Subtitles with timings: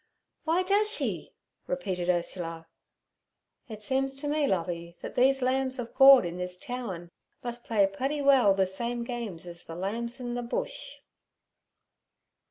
[0.45, 1.35] 'Why does she?'
[1.67, 2.65] repeated Ursula.
[3.67, 7.11] 'It seems t' me, Lovey, that these lambs ov Gord in this towen
[7.43, 10.97] must play putty well ther same games as ther lambs in ther Bush.'